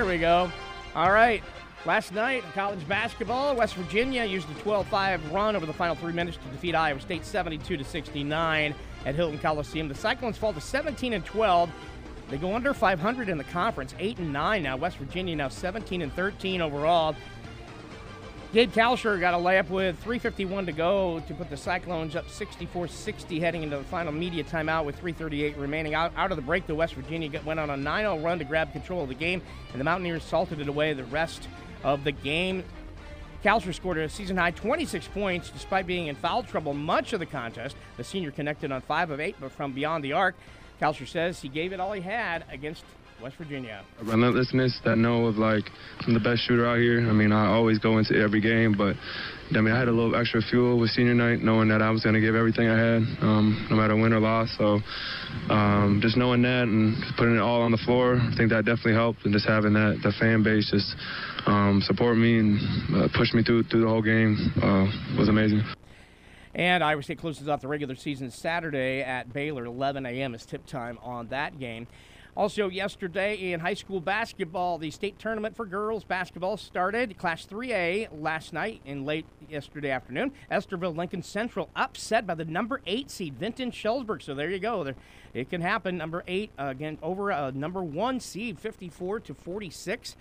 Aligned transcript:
There 0.00 0.08
we 0.08 0.16
go. 0.16 0.50
All 0.94 1.12
right. 1.12 1.42
Last 1.84 2.14
night, 2.14 2.42
college 2.54 2.88
basketball, 2.88 3.54
West 3.54 3.74
Virginia 3.74 4.24
used 4.24 4.48
a 4.48 4.54
12-5 4.54 5.30
run 5.30 5.54
over 5.54 5.66
the 5.66 5.74
final 5.74 5.94
three 5.94 6.14
minutes 6.14 6.38
to 6.38 6.48
defeat 6.48 6.74
Iowa 6.74 6.98
State 7.02 7.22
72 7.22 7.76
to 7.76 7.84
69 7.84 8.74
at 9.04 9.14
Hilton 9.14 9.38
Coliseum. 9.38 9.88
The 9.88 9.94
Cyclones 9.94 10.38
fall 10.38 10.54
to 10.54 10.60
17 10.60 11.12
and 11.12 11.22
12. 11.22 11.70
They 12.30 12.38
go 12.38 12.54
under 12.54 12.72
500 12.72 13.28
in 13.28 13.36
the 13.36 13.44
conference, 13.44 13.94
8 13.98 14.16
and 14.20 14.32
9 14.32 14.62
now. 14.62 14.78
West 14.78 14.96
Virginia 14.96 15.36
now 15.36 15.48
17 15.48 16.00
and 16.00 16.12
13 16.14 16.62
overall. 16.62 17.14
Gabe 18.52 18.72
Kalscheur 18.72 19.20
got 19.20 19.32
a 19.32 19.36
layup 19.36 19.70
with 19.70 20.02
3.51 20.02 20.66
to 20.66 20.72
go 20.72 21.22
to 21.28 21.34
put 21.34 21.48
the 21.50 21.56
Cyclones 21.56 22.16
up 22.16 22.28
64 22.28 22.88
60 22.88 23.38
heading 23.38 23.62
into 23.62 23.78
the 23.78 23.84
final 23.84 24.12
media 24.12 24.42
timeout 24.42 24.84
with 24.84 25.00
3.38 25.00 25.56
remaining. 25.56 25.94
Out, 25.94 26.12
out 26.16 26.32
of 26.32 26.36
the 26.36 26.42
break, 26.42 26.66
the 26.66 26.74
West 26.74 26.94
Virginia 26.94 27.40
went 27.44 27.60
on 27.60 27.70
a 27.70 27.76
9 27.76 28.02
0 28.02 28.18
run 28.18 28.40
to 28.40 28.44
grab 28.44 28.72
control 28.72 29.04
of 29.04 29.08
the 29.08 29.14
game, 29.14 29.40
and 29.70 29.80
the 29.80 29.84
Mountaineers 29.84 30.24
salted 30.24 30.60
it 30.60 30.66
away 30.66 30.92
the 30.94 31.04
rest 31.04 31.46
of 31.84 32.02
the 32.02 32.10
game. 32.10 32.64
Kalscheur 33.44 33.72
scored 33.72 33.98
a 33.98 34.08
season 34.08 34.36
high 34.36 34.50
26 34.50 35.06
points 35.08 35.50
despite 35.50 35.86
being 35.86 36.08
in 36.08 36.16
foul 36.16 36.42
trouble 36.42 36.74
much 36.74 37.12
of 37.12 37.20
the 37.20 37.26
contest. 37.26 37.76
The 37.98 38.04
senior 38.04 38.32
connected 38.32 38.72
on 38.72 38.80
5 38.80 39.10
of 39.10 39.20
8, 39.20 39.36
but 39.38 39.52
from 39.52 39.74
beyond 39.74 40.02
the 40.02 40.14
arc. 40.14 40.34
Kalscheur 40.82 41.06
says 41.06 41.40
he 41.40 41.48
gave 41.48 41.72
it 41.72 41.78
all 41.78 41.92
he 41.92 42.00
had 42.00 42.44
against 42.50 42.82
West 43.22 43.36
Virginia. 43.36 43.84
Relentlessness, 44.02 44.80
that 44.84 44.96
know 44.96 45.26
of 45.26 45.36
like 45.36 45.64
I'm 46.06 46.14
the 46.14 46.20
best 46.20 46.42
shooter 46.42 46.66
out 46.66 46.78
here. 46.78 47.00
I 47.00 47.12
mean, 47.12 47.32
I 47.32 47.46
always 47.46 47.78
go 47.78 47.98
into 47.98 48.16
every 48.16 48.40
game, 48.40 48.74
but 48.76 48.96
I 49.52 49.60
mean, 49.60 49.74
I 49.74 49.78
had 49.78 49.88
a 49.88 49.92
little 49.92 50.16
extra 50.16 50.40
fuel 50.40 50.78
with 50.78 50.90
senior 50.90 51.14
night, 51.14 51.40
knowing 51.40 51.68
that 51.68 51.82
I 51.82 51.90
was 51.90 52.02
going 52.02 52.14
to 52.14 52.20
give 52.20 52.34
everything 52.34 52.68
I 52.68 52.78
had, 52.78 53.02
um, 53.20 53.66
no 53.68 53.76
matter 53.76 53.96
win 53.96 54.12
or 54.12 54.20
loss. 54.20 54.48
So 54.56 54.80
um, 55.52 56.00
just 56.02 56.16
knowing 56.16 56.42
that 56.42 56.64
and 56.64 56.96
putting 57.18 57.36
it 57.36 57.40
all 57.40 57.62
on 57.62 57.72
the 57.72 57.78
floor, 57.78 58.16
I 58.16 58.34
think 58.36 58.50
that 58.50 58.64
definitely 58.64 58.94
helped. 58.94 59.24
And 59.24 59.32
just 59.32 59.46
having 59.46 59.74
that 59.74 60.00
the 60.02 60.12
fan 60.18 60.42
base 60.42 60.70
just 60.70 60.94
um, 61.46 61.82
support 61.84 62.16
me 62.16 62.38
and 62.38 62.58
uh, 62.96 63.08
push 63.14 63.34
me 63.34 63.42
through 63.42 63.64
through 63.64 63.82
the 63.82 63.88
whole 63.88 64.02
game 64.02 64.36
uh, 64.62 64.86
was 65.18 65.28
amazing. 65.28 65.62
And 66.54 66.82
Iowa 66.82 67.02
State 67.02 67.18
closes 67.18 67.48
off 67.48 67.60
the 67.60 67.68
regular 67.68 67.94
season 67.94 68.30
Saturday 68.30 69.02
at 69.02 69.32
Baylor. 69.32 69.66
11 69.66 70.04
a.m. 70.04 70.34
is 70.34 70.44
tip 70.44 70.66
time 70.66 70.98
on 71.02 71.28
that 71.28 71.58
game. 71.58 71.86
Also, 72.36 72.68
yesterday 72.68 73.52
in 73.52 73.60
high 73.60 73.74
school 73.74 74.00
basketball, 74.00 74.78
the 74.78 74.90
state 74.90 75.18
tournament 75.18 75.56
for 75.56 75.66
girls 75.66 76.04
basketball 76.04 76.56
started. 76.56 77.18
Class 77.18 77.44
3A 77.44 78.08
last 78.20 78.52
night 78.52 78.80
and 78.86 79.04
late 79.04 79.26
yesterday 79.48 79.90
afternoon. 79.90 80.30
Estherville 80.50 80.96
Lincoln 80.96 81.22
Central 81.22 81.70
upset 81.74 82.26
by 82.26 82.34
the 82.34 82.44
number 82.44 82.80
eight 82.86 83.10
seed 83.10 83.34
Vinton 83.34 83.72
Shellsburg. 83.72 84.22
So 84.22 84.34
there 84.34 84.48
you 84.48 84.60
go. 84.60 84.94
It 85.34 85.50
can 85.50 85.60
happen. 85.60 85.96
Number 85.96 86.22
eight 86.28 86.50
uh, 86.58 86.66
again 86.66 86.98
over 87.02 87.30
a 87.30 87.50
number 87.50 87.82
one 87.82 88.20
seed, 88.20 88.58
54 88.60 89.20
to 89.20 89.34
46. 89.34 90.16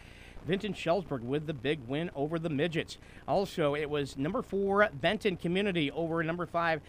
Vinton 0.46 0.74
Shellsburg 0.74 1.22
with 1.22 1.48
the 1.48 1.54
big 1.54 1.80
win 1.88 2.10
over 2.16 2.40
the 2.40 2.50
Midgets. 2.50 2.98
Also, 3.28 3.76
it 3.76 3.90
was 3.90 4.18
number 4.18 4.42
four 4.42 4.88
Benton 4.94 5.38
Community 5.38 5.92
over 5.92 6.24
number 6.24 6.46
five 6.46 6.82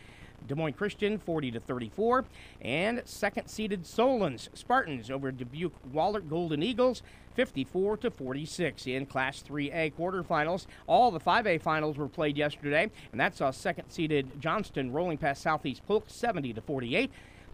Des 0.47 0.55
Moines 0.55 0.73
Christian 0.73 1.19
40 1.19 1.53
to 1.53 1.61
34, 1.61 2.25
and 2.61 3.03
second 3.05 3.49
seeded 3.49 3.87
Solons 3.87 4.49
Spartans 4.55 5.11
over 5.11 5.31
Dubuque 5.33 5.75
Wahlert 5.93 6.29
Golden 6.29 6.63
Eagles 6.63 7.03
54 7.35 7.99
to 7.99 8.11
46 8.11 8.87
in 8.87 9.07
Class 9.07 9.43
3A 9.43 9.95
quarterfinals. 9.95 10.67
All 10.87 11.11
the 11.11 11.21
5A 11.21 11.61
finals 11.61 11.97
were 11.97 12.09
played 12.09 12.37
yesterday, 12.37 12.91
and 13.13 13.21
that 13.21 13.37
saw 13.37 13.51
second 13.51 13.91
seeded 13.91 14.41
Johnston 14.41 14.93
rolling 14.93 15.19
past 15.19 15.43
Southeast 15.43 15.87
Polk 15.87 16.05
70 16.09 16.55
to 16.55 16.61
48. 16.61 17.11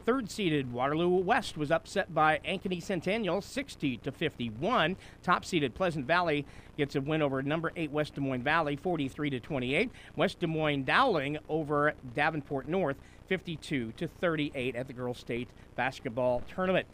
Third 0.07 0.31
seeded 0.31 0.73
Waterloo 0.73 1.09
West 1.09 1.57
was 1.57 1.73
upset 1.73 2.15
by 2.15 2.39
Ankeny 2.47 2.81
Centennial 2.81 3.41
60 3.41 3.97
to 3.97 4.13
51. 4.13 4.97
Top 5.25 5.45
seeded 5.45 5.75
Pleasant 5.75 6.07
Valley 6.07 6.47
gets 6.79 6.95
a 6.95 7.01
win 7.01 7.23
over 7.23 7.43
number 7.43 7.73
8 7.75 7.91
West 7.91 8.15
Des 8.15 8.21
Moines 8.21 8.45
Valley 8.45 8.77
43 8.77 9.31
to 9.31 9.41
28. 9.41 9.91
West 10.15 10.39
Des 10.39 10.47
Moines 10.47 10.85
Dowling 10.85 11.39
over 11.49 11.95
Davenport 12.15 12.69
North 12.69 12.99
52 13.27 13.95
to 13.97 14.07
38 14.07 14.77
at 14.77 14.87
the 14.87 14.93
Girls 14.93 15.19
State 15.19 15.49
Basketball 15.75 16.41
Tournament. 16.47 16.87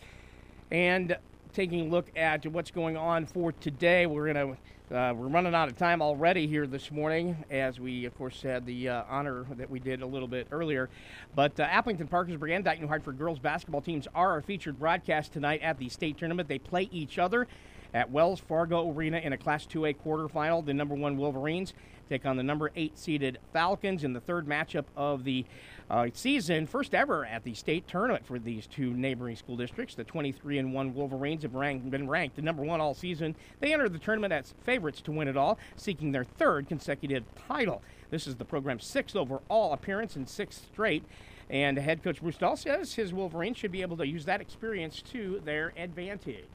And 0.71 1.19
taking 1.53 1.81
a 1.81 1.91
look 1.91 2.11
at 2.17 2.47
what's 2.47 2.71
going 2.71 2.97
on 2.97 3.27
for 3.27 3.53
today, 3.53 4.07
we're 4.07 4.33
going 4.33 4.57
to 4.57 4.97
uh, 4.97 5.15
we're 5.15 5.29
running 5.29 5.55
out 5.55 5.69
of 5.69 5.77
time 5.77 6.03
already 6.03 6.47
here 6.47 6.67
this 6.67 6.91
morning, 6.91 7.43
as 7.51 7.81
we, 7.81 8.05
of 8.05 8.15
course, 8.19 8.43
had 8.43 8.67
the 8.67 8.91
uh, 8.91 9.05
honor 9.09 9.47
that 9.57 9.71
we 9.71 9.79
did 9.79 10.03
a 10.03 10.07
little 10.07 10.29
bit 10.29 10.47
earlier. 10.53 10.91
But 11.35 11.59
uh, 11.59 11.67
Aplington 11.67 12.11
Parkersburg 12.11 12.51
and 12.51 12.63
Dayton 12.63 12.83
New 12.83 12.89
Hartford 12.89 13.17
girls 13.17 13.39
basketball 13.39 13.81
teams 13.81 14.07
are 14.15 14.33
our 14.33 14.43
featured 14.43 14.79
broadcast 14.79 15.33
tonight 15.33 15.63
at 15.63 15.79
the 15.79 15.89
state 15.89 16.19
tournament. 16.19 16.47
They 16.47 16.59
play 16.59 16.91
each 16.93 17.19
other 17.19 17.49
at 17.95 18.11
Wells 18.11 18.41
Fargo 18.41 18.91
Arena 18.91 19.19
in 19.19 19.33
a 19.33 19.39
Class 19.39 19.67
2A 19.67 19.97
quarterfinal. 20.05 20.65
The 20.65 20.75
number 20.75 20.95
one 20.95 21.17
Wolverines 21.17 21.75
take 22.09 22.27
on 22.27 22.37
the 22.37 22.43
number 22.43 22.71
eight 22.77 22.99
seeded 22.99 23.39
Falcons 23.53 24.05
in 24.05 24.13
the 24.13 24.21
third 24.21 24.47
matchup 24.47 24.85
of 24.97 25.25
the 25.25 25.45
uh, 25.91 26.09
season, 26.13 26.67
first 26.67 26.95
ever 26.95 27.25
at 27.25 27.45
the 27.45 27.55
state 27.55 27.87
tournament 27.89 28.27
for 28.27 28.39
these 28.39 28.67
two 28.67 28.93
neighboring 28.93 29.37
school 29.37 29.57
districts. 29.57 29.95
The 29.95 30.05
23 30.05 30.59
and 30.59 30.75
1 30.75 30.95
Wolverines 30.95 31.43
have 31.43 31.53
been 31.53 32.09
ranked 32.09 32.37
the 32.37 32.43
number 32.43 32.63
one 32.63 32.81
all 32.81 32.95
season. 32.95 33.35
They 33.61 33.73
entered 33.73 33.93
the 33.93 33.99
tournament 33.99 34.33
as 34.33 34.55
favorites 34.63 35.01
to 35.03 35.13
win 35.13 35.29
it 35.29 35.37
all, 35.37 35.59
seeking 35.77 36.13
their 36.13 36.25
third 36.25 36.69
consecutive 36.69 37.25
title. 37.49 37.83
This 38.11 38.27
is 38.27 38.37
the 38.37 38.45
program's 38.45 38.85
sixth 38.85 39.17
overall 39.17 39.73
appearance 39.73 40.17
and 40.17 40.29
sixth 40.29 40.67
straight. 40.73 41.05
And 41.51 41.77
head 41.77 42.03
coach 42.03 42.23
Bruce 42.23 42.39
Dahl 42.39 42.57
says 42.57 42.95
his 42.95 43.13
Wolverines 43.13 43.59
should 43.59 43.73
be 43.73 43.83
able 43.83 43.97
to 43.99 44.07
use 44.07 44.25
that 44.25 44.41
experience 44.41 45.03
to 45.13 45.43
their 45.45 45.73
advantage. 45.77 46.47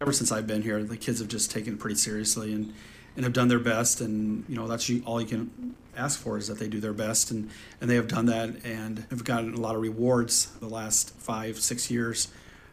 Ever 0.00 0.14
since 0.14 0.32
I've 0.32 0.46
been 0.46 0.62
here, 0.62 0.82
the 0.82 0.96
kids 0.96 1.18
have 1.18 1.28
just 1.28 1.50
taken 1.50 1.74
it 1.74 1.78
pretty 1.78 1.96
seriously 1.96 2.54
and 2.54 2.72
and 3.16 3.24
have 3.24 3.34
done 3.34 3.48
their 3.48 3.58
best. 3.58 4.00
And 4.00 4.46
you 4.48 4.56
know 4.56 4.66
that's 4.66 4.90
all 5.04 5.20
you 5.20 5.26
can 5.26 5.74
ask 5.94 6.18
for 6.18 6.38
is 6.38 6.48
that 6.48 6.58
they 6.58 6.68
do 6.68 6.80
their 6.80 6.94
best, 6.94 7.30
and 7.30 7.50
and 7.82 7.90
they 7.90 7.96
have 7.96 8.08
done 8.08 8.24
that 8.26 8.64
and 8.64 9.04
have 9.10 9.24
gotten 9.24 9.52
a 9.52 9.60
lot 9.60 9.74
of 9.74 9.82
rewards 9.82 10.46
the 10.60 10.68
last 10.68 11.10
five 11.18 11.60
six 11.60 11.90
years. 11.90 12.28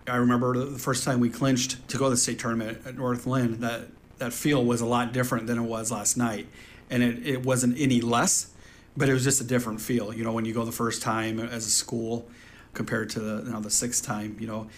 I 0.08 0.16
remember 0.16 0.58
the 0.58 0.80
first 0.80 1.04
time 1.04 1.20
we 1.20 1.30
clinched 1.30 1.86
to 1.90 1.98
go 1.98 2.06
to 2.06 2.12
the 2.12 2.18
state 2.18 2.40
tournament 2.40 2.80
at 2.86 2.96
Northland. 2.96 3.56
That 3.56 3.88
that 4.20 4.32
feel 4.32 4.64
was 4.64 4.80
a 4.80 4.86
lot 4.86 5.12
different 5.12 5.48
than 5.48 5.58
it 5.58 5.64
was 5.64 5.92
last 5.92 6.16
night, 6.16 6.48
and 6.90 7.04
it, 7.04 7.28
it 7.28 7.44
wasn't 7.46 7.78
any 7.78 8.00
less, 8.00 8.52
but 8.96 9.10
it 9.10 9.14
was 9.14 9.26
just 9.26 9.42
a 9.42 9.44
different 9.44 9.82
feel. 9.82 10.14
You 10.14 10.24
know, 10.24 10.32
when 10.32 10.46
you 10.46 10.54
go 10.54 10.64
the 10.64 10.72
first 10.72 11.02
time 11.02 11.42
as 11.42 11.66
a 11.66 11.72
school 11.72 12.26
compared 12.74 13.10
to 13.10 13.20
the 13.20 13.44
you 13.44 13.52
know, 13.52 13.60
the 13.60 13.70
sixth 13.70 14.06
time, 14.06 14.38
you 14.40 14.48
know, 14.48 14.70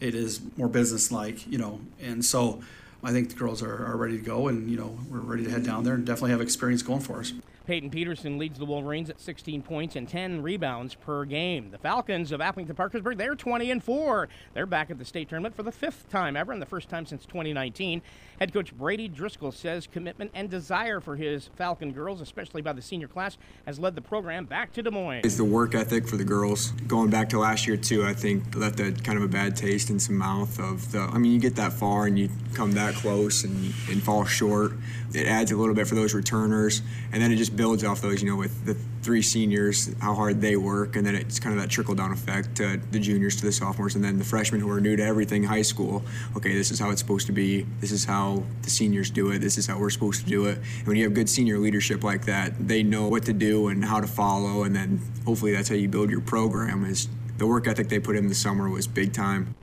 it 0.00 0.14
is 0.14 0.40
more 0.56 0.68
business 0.68 1.10
like. 1.10 1.46
You 1.46 1.58
know, 1.58 1.80
and 2.00 2.24
so 2.24 2.60
I 3.02 3.12
think 3.12 3.30
the 3.30 3.36
girls 3.36 3.62
are, 3.62 3.86
are 3.86 3.96
ready 3.96 4.18
to 4.18 4.24
go, 4.24 4.48
and 4.48 4.70
you 4.70 4.76
know 4.76 4.98
we're 5.10 5.20
ready 5.20 5.44
to 5.44 5.50
head 5.50 5.64
down 5.64 5.84
there 5.84 5.94
and 5.94 6.04
definitely 6.04 6.30
have 6.30 6.40
experience 6.40 6.82
going 6.82 7.00
for 7.00 7.20
us. 7.20 7.32
Peyton 7.68 7.90
Peterson 7.90 8.38
leads 8.38 8.58
the 8.58 8.64
Wolverines 8.64 9.10
at 9.10 9.20
16 9.20 9.60
points 9.60 9.94
and 9.94 10.08
10 10.08 10.40
rebounds 10.40 10.94
per 10.94 11.26
game. 11.26 11.70
The 11.70 11.76
Falcons 11.76 12.32
of 12.32 12.40
Aplington 12.40 12.74
Parkersburg, 12.74 13.18
they're 13.18 13.34
20 13.34 13.70
and 13.70 13.84
4. 13.84 14.26
They're 14.54 14.64
back 14.64 14.90
at 14.90 14.98
the 14.98 15.04
state 15.04 15.28
tournament 15.28 15.54
for 15.54 15.62
the 15.62 15.70
fifth 15.70 16.08
time 16.08 16.34
ever 16.34 16.50
and 16.50 16.62
the 16.62 16.66
first 16.66 16.88
time 16.88 17.04
since 17.04 17.26
2019. 17.26 18.00
Head 18.40 18.54
coach 18.54 18.74
Brady 18.74 19.06
Driscoll 19.06 19.52
says 19.52 19.86
commitment 19.86 20.30
and 20.32 20.48
desire 20.48 20.98
for 20.98 21.16
his 21.16 21.50
Falcon 21.56 21.92
girls, 21.92 22.22
especially 22.22 22.62
by 22.62 22.72
the 22.72 22.80
senior 22.80 23.06
class, 23.06 23.36
has 23.66 23.78
led 23.78 23.94
the 23.94 24.00
program 24.00 24.46
back 24.46 24.72
to 24.72 24.82
Des 24.82 24.90
Moines. 24.90 25.20
It's 25.24 25.36
the 25.36 25.44
work 25.44 25.74
ethic 25.74 26.08
for 26.08 26.16
the 26.16 26.24
girls. 26.24 26.70
Going 26.86 27.10
back 27.10 27.28
to 27.30 27.38
last 27.38 27.66
year 27.66 27.76
too, 27.76 28.02
I 28.06 28.14
think 28.14 28.56
left 28.56 28.80
a 28.80 28.92
kind 28.92 29.18
of 29.18 29.24
a 29.24 29.28
bad 29.28 29.56
taste 29.56 29.90
in 29.90 30.00
some 30.00 30.16
mouth 30.16 30.58
of 30.58 30.90
the. 30.92 31.00
I 31.00 31.18
mean, 31.18 31.32
you 31.32 31.38
get 31.38 31.56
that 31.56 31.74
far 31.74 32.06
and 32.06 32.18
you 32.18 32.30
come 32.54 32.72
that 32.72 32.94
close 32.94 33.44
and, 33.44 33.74
and 33.90 34.02
fall 34.02 34.24
short. 34.24 34.72
It 35.12 35.26
adds 35.26 35.52
a 35.52 35.56
little 35.56 35.74
bit 35.74 35.86
for 35.86 35.94
those 35.94 36.14
returners, 36.14 36.80
and 37.12 37.22
then 37.22 37.30
it 37.30 37.36
just 37.36 37.57
builds 37.58 37.84
off 37.84 38.00
those. 38.00 38.22
You 38.22 38.30
know, 38.30 38.36
with 38.36 38.64
the 38.64 38.74
three 39.02 39.20
seniors, 39.20 39.94
how 40.00 40.14
hard 40.14 40.40
they 40.40 40.56
work, 40.56 40.96
and 40.96 41.04
then 41.04 41.14
it's 41.14 41.38
kind 41.38 41.54
of 41.54 41.60
that 41.60 41.68
trickle 41.68 41.94
down 41.94 42.12
effect 42.12 42.56
to 42.56 42.80
the 42.92 42.98
juniors, 42.98 43.36
to 43.36 43.44
the 43.44 43.52
sophomores, 43.52 43.96
and 43.96 44.02
then 44.02 44.16
the 44.16 44.24
freshmen 44.24 44.60
who 44.60 44.70
are 44.70 44.80
new 44.80 44.96
to 44.96 45.04
everything 45.04 45.42
high 45.42 45.62
school. 45.62 46.02
Okay, 46.36 46.54
this 46.54 46.70
is 46.70 46.78
how 46.78 46.90
it's 46.90 47.00
supposed 47.00 47.26
to 47.26 47.32
be. 47.32 47.66
This 47.80 47.92
is 47.92 48.04
how 48.04 48.42
the 48.62 48.70
seniors 48.70 49.10
do 49.10 49.30
it. 49.32 49.40
This 49.40 49.58
is 49.58 49.66
how 49.66 49.78
we're 49.78 49.90
supposed 49.90 50.24
to 50.24 50.26
do 50.26 50.46
it. 50.46 50.58
And 50.78 50.86
when 50.86 50.96
you 50.96 51.04
have 51.04 51.14
good 51.14 51.28
senior 51.28 51.58
leadership 51.58 52.02
like 52.02 52.24
that, 52.26 52.68
they 52.68 52.82
know 52.82 53.08
what 53.08 53.24
to 53.24 53.32
do 53.32 53.68
and 53.68 53.84
how 53.84 54.00
to 54.00 54.06
follow, 54.06 54.62
and 54.62 54.74
then 54.74 55.00
hopefully 55.26 55.52
that's 55.52 55.68
how 55.68 55.74
you 55.74 55.88
build 55.88 56.10
your 56.10 56.22
program. 56.22 56.84
Is 56.84 57.08
the 57.36 57.46
work 57.46 57.66
ethic 57.66 57.88
they 57.88 57.98
put 57.98 58.16
in 58.16 58.28
the 58.28 58.34
summer 58.34 58.70
was 58.70 58.86
big 58.86 59.12
time. 59.12 59.54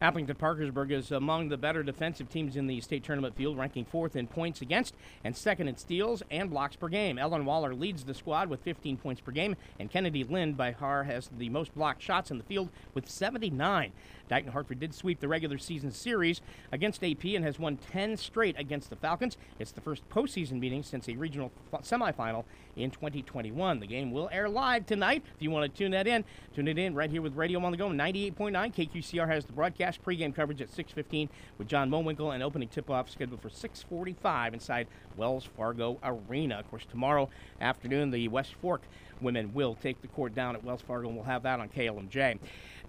Aplington 0.00 0.38
Parkersburg 0.38 0.92
is 0.92 1.10
among 1.10 1.50
the 1.50 1.58
better 1.58 1.82
defensive 1.82 2.30
teams 2.30 2.56
in 2.56 2.66
the 2.66 2.80
state 2.80 3.04
tournament 3.04 3.36
field, 3.36 3.58
ranking 3.58 3.84
fourth 3.84 4.16
in 4.16 4.26
points 4.26 4.62
against 4.62 4.94
and 5.24 5.36
second 5.36 5.68
in 5.68 5.76
steals 5.76 6.22
and 6.30 6.48
blocks 6.48 6.74
per 6.74 6.88
game. 6.88 7.18
Ellen 7.18 7.44
Waller 7.44 7.74
leads 7.74 8.04
the 8.04 8.14
squad 8.14 8.48
with 8.48 8.60
15 8.60 8.96
points 8.96 9.20
per 9.20 9.30
game, 9.30 9.56
and 9.78 9.90
Kennedy 9.90 10.24
Lind 10.24 10.56
by 10.56 10.70
Har 10.70 11.04
has 11.04 11.28
the 11.36 11.50
most 11.50 11.74
blocked 11.74 12.00
shots 12.00 12.30
in 12.30 12.38
the 12.38 12.44
field 12.44 12.70
with 12.94 13.10
79. 13.10 13.92
Dayton 14.30 14.52
Hartford 14.52 14.78
did 14.78 14.94
sweep 14.94 15.20
the 15.20 15.28
regular 15.28 15.58
season 15.58 15.90
series 15.90 16.40
against 16.70 17.02
AP 17.02 17.24
and 17.24 17.44
has 17.44 17.58
won 17.58 17.76
10 17.76 18.16
straight 18.16 18.58
against 18.58 18.88
the 18.88 18.96
Falcons. 18.96 19.36
It's 19.58 19.72
the 19.72 19.80
first 19.80 20.08
postseason 20.08 20.60
meeting 20.60 20.84
since 20.84 21.08
a 21.08 21.16
regional 21.16 21.50
semifinal 21.82 22.44
in 22.76 22.92
2021. 22.92 23.80
The 23.80 23.86
game 23.88 24.12
will 24.12 24.28
air 24.32 24.48
live 24.48 24.86
tonight. 24.86 25.24
If 25.34 25.42
you 25.42 25.50
want 25.50 25.70
to 25.70 25.76
tune 25.76 25.90
that 25.90 26.06
in, 26.06 26.24
tune 26.54 26.68
it 26.68 26.78
in 26.78 26.94
right 26.94 27.10
here 27.10 27.22
with 27.22 27.34
Radio 27.34 27.62
on 27.64 27.72
the 27.72 27.76
Go. 27.76 27.88
98.9 27.88 28.74
KQCR 28.74 29.28
has 29.28 29.44
the 29.44 29.52
broadcast 29.52 29.89
broadcast. 29.98 30.02
Pregame 30.02 30.34
coverage 30.34 30.60
at 30.60 30.70
6:15 30.70 31.28
with 31.58 31.68
John 31.68 31.90
Mowinkle 31.90 32.32
and 32.32 32.42
opening 32.42 32.68
tip-off 32.68 33.08
scheduled 33.08 33.40
for 33.40 33.50
6:45 33.50 34.54
inside 34.54 34.88
Wells 35.14 35.44
Fargo 35.44 35.98
Arena. 36.02 36.58
Of 36.58 36.66
course, 36.66 36.86
tomorrow 36.86 37.28
afternoon 37.60 38.10
the 38.10 38.28
West 38.28 38.54
Fork 38.54 38.88
women 39.20 39.52
will 39.54 39.74
take 39.74 40.00
the 40.02 40.08
court 40.08 40.34
down 40.34 40.56
at 40.56 40.64
Wells 40.64 40.82
Fargo, 40.82 41.08
and 41.08 41.16
we'll 41.16 41.24
have 41.24 41.42
that 41.42 41.60
on 41.60 41.68
KLMJ. 41.68 42.38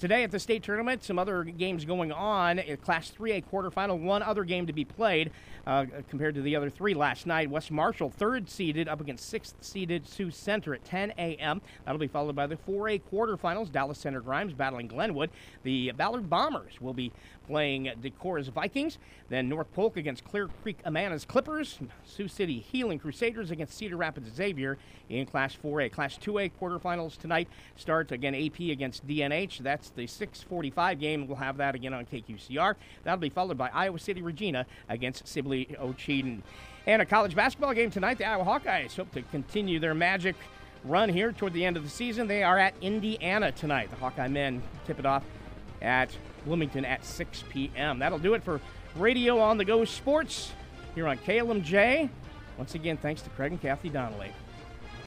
Today 0.02 0.24
at 0.24 0.32
the 0.32 0.40
state 0.40 0.64
tournament, 0.64 1.04
some 1.04 1.20
other 1.20 1.44
games 1.44 1.86
going 1.86 2.12
on. 2.12 2.60
Class 2.82 3.12
3A 3.12 3.44
quarterfinal, 3.52 4.00
one 4.02 4.24
other 4.24 4.44
game 4.44 4.66
to 4.66 4.74
be 4.74 4.84
played 4.84 5.30
uh, 5.68 5.86
compared 6.10 6.34
to 6.34 6.42
the 6.42 6.56
other 6.56 6.72
three 6.72 6.96
last 6.96 7.28
night. 7.28 7.52
West 7.52 7.70
Marshall, 7.70 8.10
third 8.10 8.50
seeded, 8.50 8.88
up 8.88 9.00
against 9.00 9.30
sixth 9.30 9.54
seeded 9.62 10.08
Sioux 10.08 10.32
Center 10.32 10.74
at 10.74 10.84
10 10.86 11.14
a.m. 11.20 11.62
That'll 11.86 12.00
be 12.00 12.08
followed 12.08 12.36
by 12.36 12.48
the 12.48 12.56
4A 12.56 13.02
quarterfinals. 13.12 13.72
Dallas 13.72 14.00
Center 14.00 14.22
Grimes 14.22 14.54
battling 14.54 14.88
Glenwood. 14.88 15.30
The 15.62 15.92
Ballard 15.92 16.30
Bombers 16.30 16.82
will 16.82 16.96
be 16.96 17.12
playing 17.46 17.92
Decorah's 18.02 18.48
Vikings. 18.48 18.98
Then 19.30 19.50
North 19.50 19.72
Polk 19.74 19.98
against 19.98 20.24
Clear 20.24 20.50
Creek 20.64 20.80
Amana's 20.86 21.26
Clippers. 21.26 21.80
Sioux 22.06 22.28
City 22.28 22.66
Heelan 22.74 23.00
Crusaders 23.00 23.52
against 23.52 23.78
Cedar 23.78 23.98
Rapids 23.98 24.34
Xavier 24.34 24.78
in 25.10 25.26
Class 25.26 25.56
4A. 25.64 25.92
Class 25.92 26.18
2A 26.22 26.52
quarterfinals 26.60 27.18
tonight 27.18 27.48
start 27.76 28.12
again 28.12 28.36
AP 28.36 28.60
against 28.60 29.06
DNH. 29.08 29.60
That's 29.60 29.90
the 29.90 30.08
645 30.08 31.00
game. 31.00 31.28
We'll 31.28 31.38
have 31.38 31.58
that 31.58 31.76
again 31.76 31.94
on 31.94 32.06
KQCR. 32.06 32.76
That'll 33.04 33.20
be 33.20 33.30
followed 33.30 33.58
by 33.58 33.70
Iowa 33.74 34.00
City 34.00 34.22
Regina 34.22 34.66
against 34.90 35.28
Sibley 35.28 35.76
Ocheyedan. 35.80 36.42
And 36.88 37.02
a 37.02 37.06
college 37.06 37.36
basketball 37.36 37.74
game 37.74 37.92
tonight. 37.92 38.18
The 38.18 38.26
Iowa 38.26 38.44
Hawkeyes 38.44 38.96
hope 38.96 39.12
to 39.14 39.22
continue 39.24 39.80
their 39.80 39.94
magic 39.94 40.36
run 40.84 41.10
here 41.10 41.32
toward 41.32 41.54
the 41.54 41.66
end 41.66 41.78
of 41.78 41.84
the 41.84 41.90
season. 41.90 42.28
They 42.28 42.44
are 42.44 42.58
at 42.58 42.74
Indiana 42.82 43.52
tonight. 43.52 43.90
The 43.90 43.98
Hawkeye 43.98 44.28
men 44.28 44.64
tip 44.86 45.00
it 45.00 45.06
off 45.06 45.24
at 45.82 46.16
Bloomington 46.46 46.86
at 46.86 47.06
6 47.06 47.44
p.m. 47.50 48.00
That'll 48.00 48.20
do 48.20 48.34
it 48.34 48.44
for 48.44 48.60
Radio 48.96 49.40
on 49.40 49.58
the 49.58 49.66
Go 49.66 49.86
Sports 49.86 50.52
here 50.96 51.08
on 51.08 51.18
KLMJ. 51.20 52.10
Once 52.58 52.76
again, 52.76 52.98
thanks 52.98 53.22
to 53.22 53.30
Craig 53.32 53.52
and 53.52 53.62
Kathy 53.62 53.90
Donnelly. 53.90 54.32